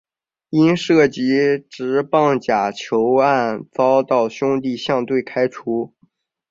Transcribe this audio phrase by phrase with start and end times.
[0.49, 5.93] 因涉及职棒假球案遭到兄弟象队开除。